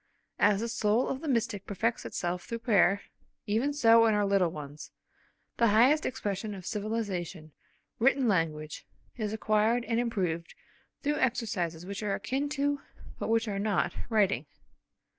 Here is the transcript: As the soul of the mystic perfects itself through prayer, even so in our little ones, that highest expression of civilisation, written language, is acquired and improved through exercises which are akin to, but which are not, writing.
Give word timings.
As 0.39 0.61
the 0.61 0.67
soul 0.67 1.07
of 1.09 1.21
the 1.21 1.27
mystic 1.27 1.67
perfects 1.67 2.05
itself 2.05 2.43
through 2.45 2.57
prayer, 2.65 3.01
even 3.45 3.71
so 3.71 4.07
in 4.07 4.15
our 4.15 4.25
little 4.25 4.49
ones, 4.49 4.89
that 5.57 5.67
highest 5.67 6.07
expression 6.07 6.55
of 6.55 6.65
civilisation, 6.65 7.51
written 7.99 8.27
language, 8.27 8.87
is 9.17 9.31
acquired 9.31 9.85
and 9.85 9.99
improved 9.99 10.55
through 11.03 11.17
exercises 11.19 11.85
which 11.85 12.01
are 12.01 12.15
akin 12.15 12.49
to, 12.49 12.81
but 13.19 13.29
which 13.29 13.47
are 13.47 13.59
not, 13.59 13.93
writing. 14.09 14.47